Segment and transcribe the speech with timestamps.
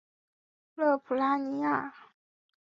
[0.73, 1.93] 勒普拉尼亚。